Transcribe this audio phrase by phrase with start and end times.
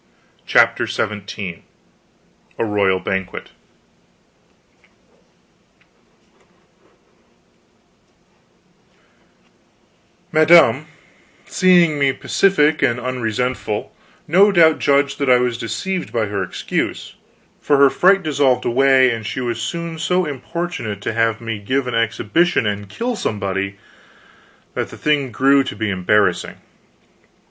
[0.47, 1.63] CHAPTER XVII
[2.57, 3.51] A ROYAL BANQUET
[10.31, 10.87] Madame,
[11.45, 13.95] seeing me pacific and unresentful,
[14.27, 17.13] no doubt judged that I was deceived by her excuse;
[17.59, 21.85] for her fright dissolved away, and she was soon so importunate to have me give
[21.85, 23.77] an exhibition and kill somebody,
[24.73, 26.55] that the thing grew to be embarrassing.